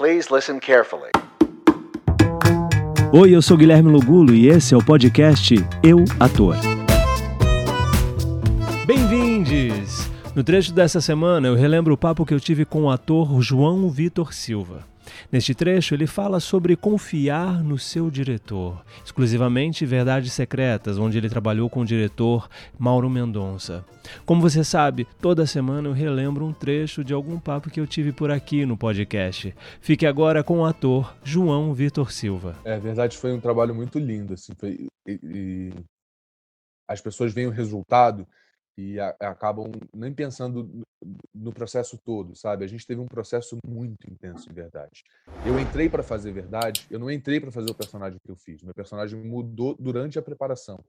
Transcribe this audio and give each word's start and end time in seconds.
Please 0.00 0.30
listen 0.34 0.58
carefully. 0.60 1.10
Oi, 3.12 3.34
eu 3.36 3.42
sou 3.42 3.54
Guilherme 3.54 3.90
Lugulo 3.90 4.32
e 4.32 4.48
esse 4.48 4.72
é 4.72 4.76
o 4.78 4.82
podcast 4.82 5.54
Eu 5.82 6.06
Ator. 6.18 6.56
Bem-vindos! 8.86 9.19
No 10.32 10.44
trecho 10.44 10.72
dessa 10.72 11.00
semana 11.00 11.48
eu 11.48 11.56
relembro 11.56 11.92
o 11.92 11.98
papo 11.98 12.24
que 12.24 12.32
eu 12.32 12.38
tive 12.38 12.64
com 12.64 12.84
o 12.84 12.90
ator 12.90 13.42
João 13.42 13.90
Vitor 13.90 14.32
Silva. 14.32 14.86
Neste 15.32 15.56
trecho, 15.56 15.92
ele 15.92 16.06
fala 16.06 16.38
sobre 16.38 16.76
confiar 16.76 17.64
no 17.64 17.76
seu 17.76 18.08
diretor, 18.08 18.80
exclusivamente 19.04 19.84
Verdades 19.84 20.32
Secretas, 20.32 20.98
onde 20.98 21.18
ele 21.18 21.28
trabalhou 21.28 21.68
com 21.68 21.80
o 21.80 21.84
diretor 21.84 22.48
Mauro 22.78 23.10
Mendonça. 23.10 23.84
Como 24.24 24.40
você 24.40 24.62
sabe, 24.62 25.04
toda 25.20 25.46
semana 25.46 25.88
eu 25.88 25.92
relembro 25.92 26.46
um 26.46 26.52
trecho 26.52 27.02
de 27.02 27.12
algum 27.12 27.40
papo 27.40 27.68
que 27.68 27.80
eu 27.80 27.86
tive 27.86 28.12
por 28.12 28.30
aqui 28.30 28.64
no 28.64 28.76
podcast. 28.76 29.52
Fique 29.80 30.06
agora 30.06 30.44
com 30.44 30.60
o 30.60 30.64
ator 30.64 31.12
João 31.24 31.74
Vitor 31.74 32.12
Silva. 32.12 32.56
É 32.64 32.78
verdade, 32.78 33.16
foi 33.16 33.32
um 33.32 33.40
trabalho 33.40 33.74
muito 33.74 33.98
lindo, 33.98 34.34
assim, 34.34 34.52
foi, 34.56 34.86
e, 35.08 35.18
e 35.24 35.74
as 36.86 37.00
pessoas 37.00 37.34
veem 37.34 37.48
o 37.48 37.52
resultado 37.52 38.24
e 38.80 38.98
a, 38.98 39.14
acabam 39.20 39.70
nem 39.94 40.12
pensando 40.12 40.86
no 41.34 41.52
processo 41.52 41.98
todo, 41.98 42.34
sabe? 42.34 42.64
A 42.64 42.68
gente 42.68 42.86
teve 42.86 43.00
um 43.00 43.06
processo 43.06 43.58
muito 43.66 44.10
intenso, 44.10 44.48
de 44.48 44.54
verdade. 44.54 45.04
Eu 45.44 45.58
entrei 45.58 45.88
para 45.88 46.02
fazer 46.02 46.32
verdade, 46.32 46.86
eu 46.90 46.98
não 46.98 47.10
entrei 47.10 47.38
para 47.40 47.52
fazer 47.52 47.70
o 47.70 47.74
personagem 47.74 48.18
que 48.24 48.30
eu 48.30 48.36
fiz. 48.36 48.62
Meu 48.62 48.74
personagem 48.74 49.18
mudou 49.18 49.76
durante 49.78 50.18
a 50.18 50.22
preparação. 50.22 50.82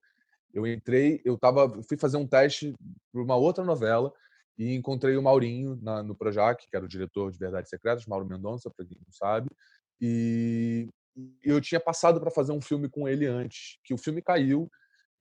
Eu 0.54 0.66
entrei, 0.66 1.22
eu 1.26 1.38
tava, 1.38 1.82
fui 1.84 1.98
fazer 1.98 2.18
um 2.18 2.28
teste 2.28 2.74
para 3.12 3.22
uma 3.22 3.36
outra 3.36 3.64
novela 3.64 4.14
e 4.58 4.74
encontrei 4.74 5.18
o 5.18 5.22
Maurinho 5.22 5.78
na, 5.82 6.04
no 6.04 6.16
Projac, 6.16 6.66
que 6.70 6.76
era 6.76 6.86
o 6.86 6.90
diretor 6.90 7.32
de 7.32 7.38
Verdades 7.38 7.70
Secretas, 7.70 8.06
Mauro 8.06 8.26
Mendonça, 8.26 8.70
para 8.70 8.86
quem 8.86 8.98
não 8.98 9.12
sabe, 9.12 9.50
e 10.00 10.88
eu 11.44 11.60
tinha 11.60 11.80
passado 11.80 12.20
para 12.20 12.32
fazer 12.32 12.52
um 12.52 12.62
filme 12.62 12.90
com 12.90 13.08
ele 13.08 13.26
antes, 13.26 13.78
que 13.84 13.94
o 13.94 13.98
filme 13.98 14.22
caiu 14.22 14.70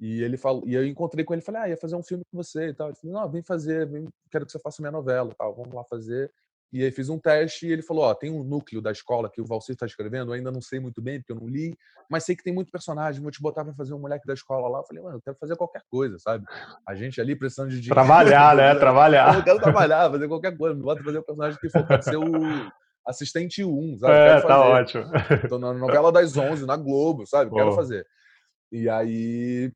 e 0.00 0.22
ele 0.22 0.38
falou, 0.38 0.62
e 0.66 0.74
eu 0.74 0.86
encontrei 0.86 1.22
com 1.24 1.34
ele, 1.34 1.42
falei: 1.42 1.60
"Ah, 1.60 1.68
ia 1.68 1.76
fazer 1.76 1.94
um 1.94 2.02
filme 2.02 2.24
com 2.32 2.42
você" 2.42 2.68
e 2.68 2.74
tal. 2.74 2.88
Ele 2.88 2.96
falou: 2.96 3.20
"Não, 3.20 3.30
vem 3.30 3.42
fazer, 3.42 3.86
vem, 3.86 4.08
quero 4.30 4.46
que 4.46 4.52
você 4.52 4.58
faça 4.58 4.80
minha 4.80 4.90
novela, 4.90 5.34
tal, 5.36 5.54
vamos 5.54 5.74
lá 5.74 5.84
fazer". 5.84 6.32
E 6.72 6.82
aí 6.84 6.90
fiz 6.90 7.08
um 7.08 7.18
teste 7.18 7.66
e 7.66 7.72
ele 7.72 7.82
falou: 7.82 8.04
"Ó, 8.04 8.14
tem 8.14 8.30
um 8.30 8.42
núcleo 8.42 8.80
da 8.80 8.90
escola 8.90 9.30
que 9.30 9.42
o 9.42 9.44
Valcir 9.44 9.74
está 9.74 9.84
escrevendo, 9.84 10.30
eu 10.30 10.34
ainda 10.34 10.50
não 10.50 10.62
sei 10.62 10.80
muito 10.80 11.02
bem 11.02 11.20
porque 11.20 11.32
eu 11.32 11.36
não 11.36 11.46
li, 11.46 11.76
mas 12.08 12.24
sei 12.24 12.34
que 12.34 12.42
tem 12.42 12.52
muito 12.52 12.72
personagem, 12.72 13.20
vou 13.20 13.30
te 13.30 13.42
botar 13.42 13.62
para 13.62 13.74
fazer 13.74 13.92
um 13.92 13.98
moleque 13.98 14.26
da 14.26 14.32
escola 14.32 14.68
lá". 14.68 14.78
Eu 14.78 14.84
falei: 14.84 15.02
"Mano, 15.02 15.16
eu 15.18 15.22
quero 15.22 15.36
fazer 15.36 15.54
qualquer 15.56 15.82
coisa, 15.90 16.18
sabe? 16.18 16.46
A 16.88 16.94
gente 16.94 17.20
ali 17.20 17.36
precisando 17.36 17.68
de 17.68 17.78
dinheiro. 17.78 17.94
Trabalhar, 17.94 18.56
né? 18.56 18.74
Trabalhar. 18.80 19.36
Eu 19.36 19.44
quero 19.44 19.60
trabalhar, 19.60 20.10
fazer 20.10 20.28
qualquer 20.28 20.56
coisa, 20.56 20.74
me 20.74 20.82
bota 20.82 21.04
fazer 21.04 21.18
o 21.18 21.22
personagem 21.22 21.58
que 21.60 21.68
for, 21.68 21.86
pode 21.86 22.06
ser 22.06 22.16
o 22.16 22.72
assistente 23.06 23.62
1, 23.62 23.98
sabe? 23.98 24.14
É, 24.14 24.24
quero 24.24 24.42
tá 24.42 24.48
fazer. 24.48 24.70
ótimo. 24.70 25.48
Tô 25.48 25.58
na 25.58 25.74
novela 25.74 26.10
das 26.10 26.38
11 26.38 26.64
na 26.64 26.76
Globo, 26.76 27.26
sabe? 27.26 27.50
Quero 27.50 27.70
Pô. 27.70 27.76
fazer. 27.76 28.06
E 28.72 28.88
aí 28.88 29.72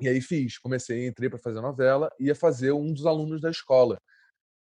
e 0.00 0.08
aí 0.08 0.20
fiz, 0.20 0.58
comecei, 0.58 1.06
entrei 1.06 1.28
para 1.28 1.38
fazer 1.38 1.58
a 1.58 1.62
novela, 1.62 2.10
ia 2.18 2.34
fazer 2.34 2.72
um 2.72 2.92
dos 2.92 3.06
alunos 3.06 3.40
da 3.40 3.50
escola, 3.50 4.00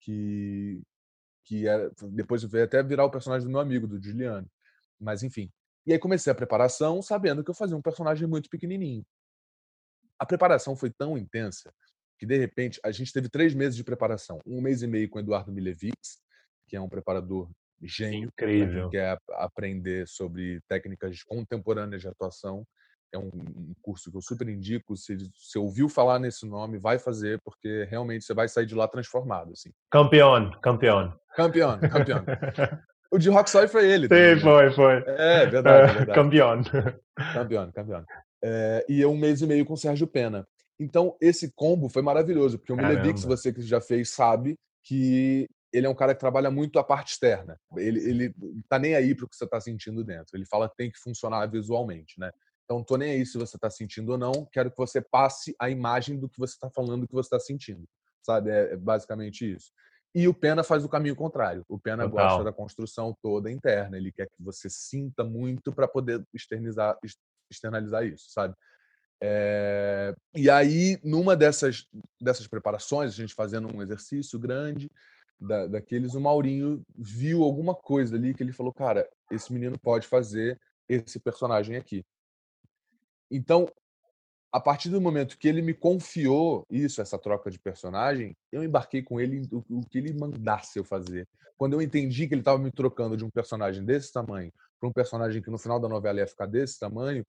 que 0.02 0.82
que 1.48 1.68
era, 1.68 1.92
depois 2.10 2.44
veio 2.44 2.64
até 2.64 2.82
virar 2.82 3.06
o 3.06 3.12
personagem 3.12 3.48
do 3.48 3.52
meu 3.52 3.60
amigo, 3.60 3.86
do 3.86 4.02
Juliano. 4.04 4.50
Mas 5.00 5.22
enfim. 5.22 5.52
E 5.86 5.94
aí 5.94 6.00
comecei 6.00 6.32
a 6.32 6.36
preparação 6.36 7.04
sabendo 7.04 7.44
que 7.44 7.52
eu 7.52 7.56
fazia 7.56 7.78
um 7.78 7.82
personagem 7.84 8.28
muito 8.28 8.50
pequenininho. 8.50 9.06
A 10.18 10.26
preparação 10.26 10.76
foi 10.76 10.90
tão 10.90 11.16
intensa 11.16 11.72
que 12.18 12.26
de 12.26 12.36
repente 12.36 12.80
a 12.84 12.92
gente 12.92 13.14
teve 13.14 13.30
três 13.30 13.54
meses 13.54 13.76
de 13.76 13.84
preparação, 13.84 14.40
um 14.44 14.60
mês 14.60 14.82
e 14.82 14.88
meio 14.88 15.08
com 15.08 15.20
o 15.20 15.22
Eduardo 15.22 15.52
Milevix, 15.52 16.20
que 16.66 16.76
é 16.76 16.82
um 16.82 16.90
preparador 16.90 17.52
gênio, 17.80 18.32
quem 18.36 18.48
Incrível. 18.48 18.90
quer 18.90 19.10
ap- 19.12 19.32
aprender 19.34 20.08
sobre 20.08 20.62
técnicas 20.68 21.22
contemporâneas 21.22 22.02
de 22.02 22.08
atuação. 22.08 22.66
É 23.14 23.18
um 23.18 23.32
um 23.66 23.74
curso 23.82 24.12
que 24.12 24.18
eu 24.18 24.22
super 24.22 24.48
indico. 24.48 24.96
Se 24.96 25.18
você 25.36 25.58
ouviu 25.58 25.90
falar 25.90 26.20
nesse 26.20 26.46
nome, 26.46 26.78
vai 26.78 27.00
fazer, 27.00 27.40
porque 27.44 27.88
realmente 27.90 28.26
você 28.26 28.34
vai 28.34 28.48
sair 28.48 28.66
de 28.66 28.76
lá 28.76 28.88
transformado. 28.88 29.52
Assim. 29.52 29.72
Campeão, 29.90 30.52
campeão. 30.62 31.14
Campeão, 31.36 31.80
campeão. 31.80 32.24
O 33.12 33.20
de 33.20 33.30
Rockstar 33.30 33.70
foi 33.70 33.90
ele. 33.90 34.10
também, 34.10 34.30
Sim, 34.30 34.36
né? 34.36 34.42
foi, 34.42 34.72
foi. 34.74 34.94
É, 35.08 35.46
verdade, 35.46 35.92
É, 35.92 35.94
verdade. 35.94 36.14
Campeão. 36.14 36.64
Campeão, 37.34 37.72
campeão. 37.72 38.06
É, 38.44 38.86
e 38.90 39.00
eu 39.00 39.12
um 39.12 39.18
mês 39.18 39.42
e 39.42 39.48
meio 39.48 39.64
com 39.64 39.74
o 39.74 39.78
Sérgio 39.78 40.08
Pena. 40.08 40.46
Então, 40.78 41.16
esse 41.22 41.54
combo 41.56 41.88
foi 41.88 42.02
maravilhoso, 42.02 42.58
porque 42.58 42.74
o 42.74 42.76
Milevix, 42.76 43.24
você 43.24 43.54
que 43.54 43.62
já 43.62 43.80
fez, 43.80 44.10
sabe 44.10 44.58
que 44.84 45.48
ele 45.72 45.86
é 45.86 45.90
um 45.90 45.96
cara 45.96 46.14
que 46.14 46.20
trabalha 46.20 46.52
muito 46.52 46.78
a 46.78 46.84
parte 46.84 47.14
externa. 47.14 47.58
Ele, 47.78 48.00
ele 48.00 48.36
tá 48.68 48.78
nem 48.78 48.96
aí 48.96 49.16
para 49.16 49.26
o 49.26 49.30
que 49.30 49.36
você 49.36 49.46
está 49.46 49.62
sentindo 49.62 50.04
dentro. 50.04 50.36
Ele 50.36 50.46
fala 50.46 50.68
que 50.68 50.76
tem 50.76 50.92
que 50.92 51.00
funcionar 51.00 51.46
visualmente, 51.46 52.20
né? 52.20 52.32
Então, 52.66 52.84
tô 52.84 52.98
nem 52.98 53.12
aí 53.12 53.26
se 53.26 53.38
você 53.38 53.56
está 53.58 53.70
sentindo 53.70 54.12
ou 54.12 54.18
não. 54.18 54.46
Quero 54.52 54.72
que 54.72 54.78
você 54.78 55.00
passe 55.00 55.56
a 55.60 55.70
imagem 55.70 56.18
do 56.20 56.28
que 56.28 56.40
você 56.40 56.54
está 56.56 56.70
falando, 56.70 57.02
do 57.02 57.08
que 57.08 57.14
você 57.14 57.28
está 57.28 57.40
sentindo, 57.40 57.88
sabe? 58.22 58.50
É, 58.50 58.74
é 58.74 58.76
basicamente 58.76 59.50
isso. 59.54 59.72
E 60.14 60.28
o 60.28 60.34
Pena 60.34 60.64
faz 60.64 60.84
o 60.84 60.90
caminho 60.90 61.16
contrário. 61.16 61.64
O 61.70 61.78
Pena 61.78 62.04
Total. 62.10 62.28
gosta 62.28 62.44
da 62.44 62.52
construção 62.54 63.16
toda 63.22 63.52
interna. 63.52 63.98
Ele 63.98 64.12
quer 64.12 64.28
que 64.28 64.42
você 64.42 64.70
sinta 64.70 65.24
muito 65.24 65.72
para 65.74 65.88
poder 65.88 66.26
externizar, 66.34 66.98
ex- 67.04 67.18
externalizar 67.52 68.04
isso, 68.06 68.32
sabe? 68.32 68.56
É, 69.22 70.14
E 70.36 70.50
aí, 70.50 71.00
numa 71.04 71.36
dessas, 71.36 71.86
dessas 72.20 72.48
preparações, 72.48 73.12
a 73.12 73.16
gente 73.16 73.34
fazendo 73.34 73.74
um 73.74 73.82
exercício 73.82 74.40
grande 74.40 74.90
da- 75.40 75.68
daqueles, 75.68 76.14
o 76.16 76.22
Maurinho 76.22 76.82
viu 76.96 77.44
alguma 77.44 77.76
coisa 77.76 78.16
ali 78.16 78.34
que 78.34 78.42
ele 78.44 78.54
falou: 78.54 78.74
Cara, 78.74 79.08
esse 79.32 79.52
menino 79.54 79.78
pode 79.80 80.08
fazer 80.08 80.60
esse 80.88 81.20
personagem 81.20 81.76
aqui. 81.76 82.06
Então, 83.30 83.68
a 84.52 84.60
partir 84.60 84.90
do 84.90 85.02
momento 85.02 85.38
que 85.38 85.48
ele 85.48 85.62
me 85.62 85.74
confiou 85.74 86.66
isso, 86.70 87.02
essa 87.02 87.18
troca 87.20 87.52
de 87.52 87.60
personagem, 87.60 88.36
eu 88.52 88.64
embarquei 88.64 89.02
com 89.04 89.20
ele 89.20 89.48
o, 89.52 89.58
o 89.70 89.82
que 89.86 89.98
ele 89.98 90.14
mandasse 90.14 90.80
eu 90.80 90.84
fazer. 90.84 91.28
Quando 91.58 91.74
eu 91.74 91.82
entendi 91.82 92.28
que 92.28 92.34
ele 92.34 92.42
estava 92.42 92.58
me 92.58 92.72
trocando 92.72 93.18
de 93.18 93.26
um 93.26 93.30
personagem 93.30 93.84
desse 93.84 94.12
tamanho 94.14 94.52
para 94.80 94.90
um 94.90 94.94
personagem 94.94 95.42
que 95.42 95.50
no 95.50 95.58
final 95.58 95.80
da 95.80 95.90
novela 95.90 96.20
ia 96.20 96.28
ficar 96.28 96.46
desse 96.46 96.80
tamanho, 96.80 97.26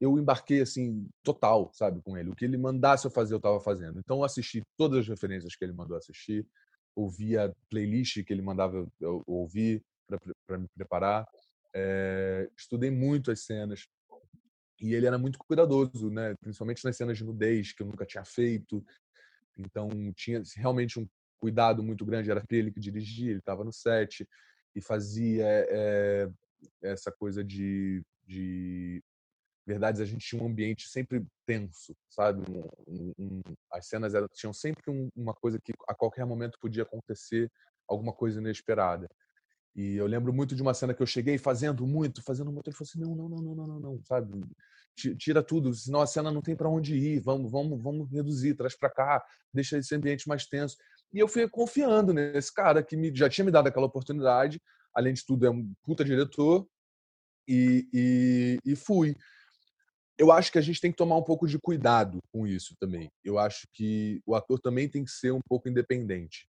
eu 0.00 0.18
embarquei 0.18 0.60
assim 0.60 1.08
total, 1.22 1.70
sabe, 1.72 2.00
com 2.02 2.16
ele. 2.16 2.30
O 2.30 2.34
que 2.34 2.44
ele 2.44 2.56
mandasse 2.56 3.06
eu 3.06 3.10
fazer, 3.10 3.34
eu 3.34 3.38
estava 3.38 3.60
fazendo. 3.60 3.98
Então 3.98 4.18
eu 4.18 4.24
assisti 4.24 4.62
todas 4.76 5.00
as 5.00 5.08
referências 5.08 5.54
que 5.54 5.64
ele 5.64 5.72
mandou 5.72 5.96
assistir, 5.96 6.46
ouvi 6.94 7.36
a 7.38 7.52
playlist 7.70 8.22
que 8.24 8.32
ele 8.32 8.42
mandava 8.42 8.86
eu- 9.00 9.22
ouvir 9.26 9.82
para 10.46 10.58
me 10.58 10.68
preparar, 10.76 11.26
eh, 11.74 12.48
estudei 12.56 12.90
muito 12.90 13.30
as 13.30 13.40
cenas, 13.40 13.86
e 14.84 14.94
ele 14.94 15.06
era 15.06 15.16
muito 15.16 15.38
cuidadoso, 15.38 16.10
né? 16.10 16.34
Principalmente 16.40 16.84
nas 16.84 16.94
cenas 16.96 17.16
de 17.16 17.24
nudez 17.24 17.72
que 17.72 17.82
eu 17.82 17.86
nunca 17.86 18.04
tinha 18.04 18.24
feito. 18.24 18.84
Então 19.56 19.88
tinha 20.14 20.42
realmente 20.56 21.00
um 21.00 21.08
cuidado 21.40 21.82
muito 21.82 22.04
grande. 22.04 22.30
Era 22.30 22.44
ele 22.50 22.70
que 22.70 22.78
dirigia, 22.80 23.30
ele 23.30 23.38
estava 23.38 23.64
no 23.64 23.72
set 23.72 24.28
e 24.74 24.82
fazia 24.82 25.46
eh, 25.46 26.30
essa 26.82 27.10
coisa 27.10 27.42
de, 27.42 28.02
de 28.26 29.02
verdades. 29.66 30.02
A 30.02 30.04
gente 30.04 30.26
tinha 30.26 30.42
um 30.42 30.46
ambiente 30.46 30.86
sempre 30.86 31.24
tenso, 31.46 31.96
sabe? 32.10 32.42
Um- 32.86 33.12
um- 33.18 33.42
as 33.72 33.86
cenas 33.86 34.12
eram, 34.12 34.28
tinham 34.34 34.52
sempre 34.52 34.90
um- 34.90 35.08
uma 35.16 35.32
coisa 35.32 35.58
que 35.58 35.72
a 35.88 35.94
qualquer 35.94 36.26
momento 36.26 36.58
podia 36.60 36.82
acontecer 36.82 37.50
alguma 37.88 38.12
coisa 38.12 38.38
inesperada. 38.38 39.08
E 39.74 39.96
eu 39.96 40.06
lembro 40.06 40.32
muito 40.32 40.54
de 40.54 40.62
uma 40.62 40.72
cena 40.74 40.94
que 40.94 41.02
eu 41.02 41.06
cheguei 41.06 41.36
fazendo 41.36 41.86
muito, 41.86 42.22
fazendo 42.22 42.52
muito. 42.52 42.68
Ele 42.68 42.76
falou 42.76 42.88
assim: 42.88 43.00
não, 43.00 43.14
não, 43.14 43.28
não, 43.28 43.54
não, 43.54 43.66
não, 43.66 43.80
não, 43.80 44.00
sabe? 44.04 44.44
Ti- 44.96 45.16
Tira 45.16 45.42
tudo, 45.42 45.74
senão 45.74 46.00
a 46.00 46.06
cena 46.06 46.30
não 46.30 46.40
tem 46.40 46.54
para 46.54 46.68
onde 46.70 46.94
ir. 46.96 47.20
Vamos, 47.20 47.50
vamos, 47.50 47.82
vamos 47.82 48.08
reduzir, 48.10 48.54
traz 48.54 48.76
para 48.76 48.90
cá, 48.90 49.24
deixa 49.52 49.76
esse 49.78 49.94
ambiente 49.94 50.28
mais 50.28 50.46
tenso. 50.46 50.76
E 51.12 51.18
eu 51.18 51.26
fui 51.26 51.48
confiando 51.48 52.12
nesse 52.12 52.52
cara 52.54 52.82
que 52.82 52.96
me, 52.96 53.14
já 53.14 53.28
tinha 53.28 53.44
me 53.44 53.50
dado 53.50 53.66
aquela 53.66 53.86
oportunidade. 53.86 54.60
Além 54.94 55.12
de 55.12 55.24
tudo, 55.26 55.44
é 55.46 55.50
um 55.50 55.72
puta 55.82 56.04
diretor. 56.04 56.66
E, 57.48 57.86
e, 57.92 58.58
e 58.64 58.76
fui. 58.76 59.16
Eu 60.16 60.30
acho 60.30 60.52
que 60.52 60.58
a 60.58 60.62
gente 60.62 60.80
tem 60.80 60.92
que 60.92 60.96
tomar 60.96 61.16
um 61.16 61.24
pouco 61.24 61.46
de 61.48 61.58
cuidado 61.58 62.20
com 62.32 62.46
isso 62.46 62.74
também. 62.78 63.10
Eu 63.24 63.38
acho 63.38 63.66
que 63.72 64.22
o 64.24 64.36
ator 64.36 64.60
também 64.60 64.88
tem 64.88 65.04
que 65.04 65.10
ser 65.10 65.32
um 65.32 65.40
pouco 65.48 65.68
independente. 65.68 66.48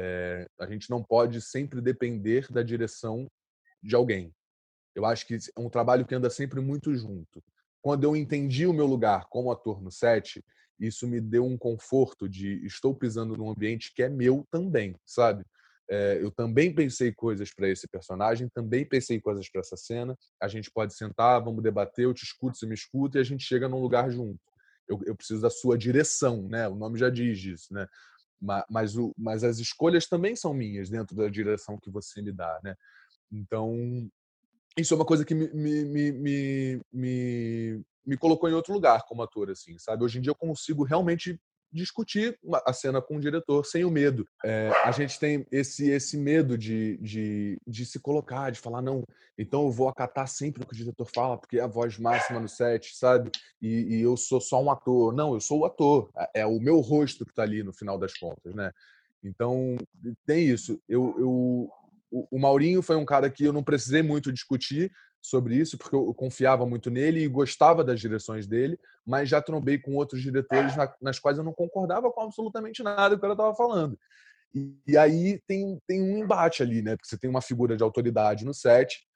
É, 0.00 0.48
a 0.60 0.66
gente 0.66 0.88
não 0.88 1.02
pode 1.02 1.42
sempre 1.42 1.80
depender 1.80 2.46
da 2.52 2.62
direção 2.62 3.28
de 3.82 3.96
alguém. 3.96 4.32
Eu 4.94 5.04
acho 5.04 5.26
que 5.26 5.34
é 5.34 5.60
um 5.60 5.68
trabalho 5.68 6.06
que 6.06 6.14
anda 6.14 6.30
sempre 6.30 6.60
muito 6.60 6.94
junto. 6.94 7.42
Quando 7.82 8.04
eu 8.04 8.14
entendi 8.14 8.64
o 8.64 8.72
meu 8.72 8.86
lugar 8.86 9.26
como 9.28 9.50
ator 9.50 9.82
no 9.82 9.90
set, 9.90 10.44
isso 10.78 11.08
me 11.08 11.20
deu 11.20 11.44
um 11.44 11.58
conforto 11.58 12.28
de 12.28 12.64
estou 12.64 12.94
pisando 12.94 13.36
num 13.36 13.50
ambiente 13.50 13.92
que 13.92 14.04
é 14.04 14.08
meu 14.08 14.46
também, 14.52 14.94
sabe? 15.04 15.44
É, 15.90 16.18
eu 16.22 16.30
também 16.30 16.72
pensei 16.72 17.12
coisas 17.12 17.52
para 17.52 17.68
esse 17.68 17.88
personagem, 17.88 18.48
também 18.50 18.84
pensei 18.84 19.20
coisas 19.20 19.50
para 19.50 19.62
essa 19.62 19.76
cena. 19.76 20.16
A 20.40 20.46
gente 20.46 20.70
pode 20.70 20.94
sentar, 20.94 21.42
vamos 21.42 21.62
debater, 21.62 22.04
eu 22.04 22.14
te 22.14 22.22
escuto, 22.22 22.56
você 22.56 22.66
me 22.66 22.74
escuta 22.74 23.18
e 23.18 23.20
a 23.20 23.24
gente 23.24 23.42
chega 23.42 23.68
num 23.68 23.80
lugar 23.80 24.08
junto. 24.12 24.38
Eu, 24.86 25.00
eu 25.04 25.16
preciso 25.16 25.42
da 25.42 25.50
sua 25.50 25.76
direção, 25.76 26.46
né? 26.48 26.68
O 26.68 26.76
nome 26.76 26.98
já 26.98 27.10
diz 27.10 27.42
isso, 27.42 27.74
né? 27.74 27.88
Ma- 28.40 28.64
Mas, 28.70 28.96
o, 28.96 29.12
mas 29.16 29.44
as 29.44 29.58
escolhas 29.58 30.06
também 30.06 30.36
são 30.36 30.54
minhas 30.54 30.88
dentro 30.90 31.16
da 31.16 31.28
direção 31.28 31.78
que 31.78 31.90
você 31.90 32.22
me 32.22 32.32
dá, 32.32 32.60
né? 32.62 32.74
Então, 33.32 34.10
isso 34.76 34.94
é 34.94 34.96
uma 34.96 35.06
coisa 35.06 35.24
que 35.24 35.34
me, 35.34 35.48
me, 35.52 36.12
me, 36.12 36.82
me, 36.92 37.82
me 38.06 38.16
colocou 38.16 38.48
em 38.48 38.54
outro 38.54 38.72
lugar 38.72 39.04
como 39.06 39.22
ator, 39.22 39.50
assim, 39.50 39.78
sabe? 39.78 40.04
Hoje 40.04 40.18
em 40.18 40.22
dia 40.22 40.30
eu 40.30 40.36
consigo 40.36 40.84
realmente 40.84 41.40
discutir 41.72 42.38
a 42.64 42.72
cena 42.72 43.00
com 43.00 43.16
o 43.16 43.20
diretor 43.20 43.64
sem 43.64 43.84
o 43.84 43.90
medo. 43.90 44.26
É, 44.44 44.70
a 44.84 44.90
gente 44.90 45.18
tem 45.18 45.46
esse 45.50 45.88
esse 45.90 46.16
medo 46.16 46.56
de, 46.56 46.96
de, 46.98 47.58
de 47.66 47.86
se 47.86 47.98
colocar, 48.00 48.50
de 48.50 48.58
falar, 48.58 48.82
não, 48.82 49.04
então 49.38 49.64
eu 49.64 49.70
vou 49.70 49.88
acatar 49.88 50.26
sempre 50.26 50.62
o 50.62 50.66
que 50.66 50.74
o 50.74 50.76
diretor 50.76 51.08
fala, 51.14 51.38
porque 51.38 51.58
é 51.58 51.62
a 51.62 51.66
voz 51.66 51.96
máxima 51.98 52.40
no 52.40 52.48
set, 52.48 52.96
sabe? 52.96 53.30
E, 53.62 53.96
e 53.96 54.02
eu 54.02 54.16
sou 54.16 54.40
só 54.40 54.62
um 54.62 54.70
ator. 54.70 55.14
Não, 55.14 55.34
eu 55.34 55.40
sou 55.40 55.60
o 55.60 55.64
ator. 55.64 56.10
É, 56.16 56.40
é 56.40 56.46
o 56.46 56.58
meu 56.58 56.80
rosto 56.80 57.24
que 57.24 57.30
está 57.30 57.44
ali 57.44 57.62
no 57.62 57.72
final 57.72 57.98
das 57.98 58.14
contas, 58.18 58.54
né? 58.54 58.72
Então, 59.22 59.76
tem 60.26 60.48
isso. 60.48 60.80
Eu, 60.88 61.14
eu, 61.18 61.70
o 62.10 62.38
Maurinho 62.38 62.82
foi 62.82 62.96
um 62.96 63.04
cara 63.04 63.30
que 63.30 63.44
eu 63.44 63.52
não 63.52 63.62
precisei 63.62 64.02
muito 64.02 64.32
discutir, 64.32 64.90
sobre 65.20 65.56
isso, 65.56 65.76
porque 65.76 65.94
eu 65.94 66.12
confiava 66.14 66.64
muito 66.64 66.90
nele 66.90 67.20
e 67.20 67.28
gostava 67.28 67.84
das 67.84 68.00
direções 68.00 68.46
dele, 68.46 68.78
mas 69.04 69.28
já 69.28 69.42
trombei 69.42 69.78
com 69.78 69.94
outros 69.94 70.22
diretores 70.22 70.76
na, 70.76 70.92
nas 71.00 71.18
quais 71.18 71.38
eu 71.38 71.44
não 71.44 71.52
concordava 71.52 72.10
com 72.10 72.20
absolutamente 72.20 72.82
nada 72.82 73.14
do 73.14 73.18
que 73.18 73.24
ela 73.24 73.34
estava 73.34 73.54
falando. 73.54 73.98
E, 74.54 74.74
e, 74.86 74.96
aí 74.96 75.40
tem, 75.46 75.78
tem 75.86 76.00
um 76.00 76.18
embate 76.18 76.62
ali, 76.62 76.80
né? 76.80 76.96
Porque 76.96 77.08
você 77.08 77.18
tem 77.18 77.28
uma 77.28 77.42
figura 77.42 77.76
de 77.76 77.82
autoridade 77.82 78.44
no 78.44 78.54
set, 78.54 79.06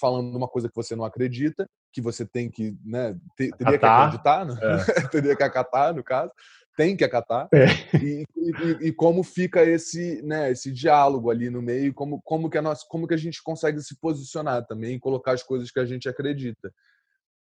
falando 0.00 0.34
uma 0.36 0.48
coisa 0.48 0.68
que 0.68 0.76
você 0.76 0.94
não 0.94 1.04
acredita, 1.04 1.68
que 1.92 2.00
você 2.00 2.24
tem 2.26 2.50
que, 2.50 2.76
né, 2.84 3.16
ter, 3.36 3.50
teria 3.56 3.76
acatar. 3.76 4.10
que 4.10 4.16
acreditar, 4.16 4.44
né? 4.44 4.54
É. 4.62 5.08
teria 5.08 5.36
que 5.36 5.42
acatar, 5.42 5.94
no 5.94 6.04
caso 6.04 6.32
tem 6.78 6.96
que 6.96 7.02
acatar 7.02 7.48
é. 7.52 7.66
e, 8.00 8.24
e, 8.36 8.86
e, 8.86 8.92
como 8.92 9.24
fica 9.24 9.64
esse 9.64 10.22
né 10.22 10.52
esse 10.52 10.70
diálogo 10.70 11.28
ali 11.28 11.50
no 11.50 11.60
meio 11.60 11.92
como 11.92 12.22
como 12.22 12.48
que 12.48 12.56
a 12.56 12.62
nossa 12.62 12.86
como 12.88 13.08
que 13.08 13.14
a 13.14 13.18
gente 13.18 13.42
consegue 13.42 13.82
se 13.82 13.98
posicionar 13.98 14.64
também 14.64 14.94
e 14.94 15.00
colocar 15.00 15.32
as 15.32 15.42
coisas 15.42 15.72
que 15.72 15.80
a 15.80 15.84
gente 15.84 16.08
acredita 16.08 16.72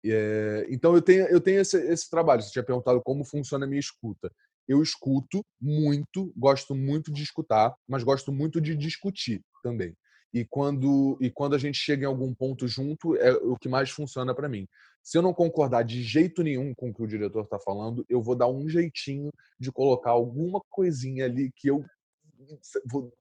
é, 0.05 0.67
então 0.69 0.93
eu 0.93 1.01
tenho 1.01 1.25
eu 1.25 1.41
tenho 1.41 1.61
esse, 1.61 1.77
esse 1.77 2.07
trabalho 2.11 2.43
você 2.43 2.51
tinha 2.51 2.63
perguntado 2.63 3.01
como 3.01 3.25
funciona 3.25 3.65
a 3.65 3.67
minha 3.67 3.79
escuta 3.79 4.31
eu 4.67 4.83
escuto 4.83 5.43
muito 5.59 6.31
gosto 6.37 6.75
muito 6.75 7.11
de 7.11 7.23
escutar 7.23 7.73
mas 7.87 8.03
gosto 8.03 8.31
muito 8.31 8.61
de 8.61 8.75
discutir 8.75 9.41
também 9.63 9.97
e 10.33 10.43
quando 10.43 11.17
e 11.21 11.29
quando 11.29 11.55
a 11.55 11.59
gente 11.59 11.77
chega 11.77 12.03
em 12.03 12.07
algum 12.07 12.33
ponto 12.33 12.67
junto 12.67 13.15
é 13.17 13.31
o 13.33 13.55
que 13.57 13.69
mais 13.69 13.89
funciona 13.89 14.33
para 14.33 14.49
mim 14.49 14.67
se 15.03 15.17
eu 15.17 15.21
não 15.21 15.33
concordar 15.33 15.83
de 15.83 16.01
jeito 16.01 16.41
nenhum 16.41 16.73
com 16.73 16.89
o 16.89 16.93
que 16.93 17.03
o 17.03 17.07
diretor 17.07 17.43
está 17.43 17.59
falando, 17.59 18.05
eu 18.09 18.21
vou 18.21 18.35
dar 18.35 18.47
um 18.47 18.69
jeitinho 18.69 19.29
de 19.59 19.69
colocar 19.69 20.11
alguma 20.11 20.61
coisinha 20.69 21.25
ali 21.25 21.51
que 21.55 21.67
eu 21.67 21.83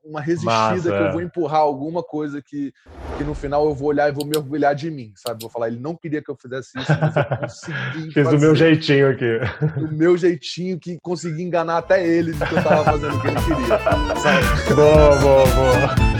uma 0.05 0.21
resistida 0.21 0.53
Massa, 0.53 0.91
que 0.91 0.97
eu 0.97 1.13
vou 1.13 1.23
empurrar 1.23 1.61
alguma 1.61 2.03
coisa 2.03 2.43
que, 2.43 2.73
que 3.17 3.23
no 3.23 3.37
final 3.37 3.67
eu 3.67 3.75
vou 3.75 3.89
olhar 3.89 4.09
e 4.09 4.13
vou 4.13 4.27
me 4.27 4.37
orgulhar 4.37 4.75
de 4.75 4.91
mim, 4.91 5.13
sabe? 5.17 5.43
Vou 5.43 5.51
falar, 5.51 5.69
ele 5.69 5.79
não 5.79 5.95
queria 5.95 6.21
que 6.21 6.29
eu 6.29 6.37
fizesse 6.37 6.77
isso, 6.77 6.93
mas 7.01 7.17
eu 7.17 7.37
consegui. 7.39 8.11
Fiz 8.13 8.29
do 8.29 8.39
meu 8.41 8.55
jeitinho 8.57 9.11
aqui. 9.11 9.39
Do 9.79 9.93
meu 9.93 10.17
jeitinho 10.17 10.77
que 10.77 10.99
consegui 11.01 11.43
enganar 11.43 11.79
até 11.79 12.05
ele 12.05 12.33
de 12.33 12.39
que 12.39 12.53
eu 12.53 12.59
estava 12.59 12.85
fazendo 12.85 13.17
o 13.17 13.21
que 13.21 13.29
ele 13.29 13.37
queria. 13.37 13.79
Sabe? 14.19 14.75
Boa, 14.75 15.17
boa, 15.21 15.47
boa. 15.47 16.12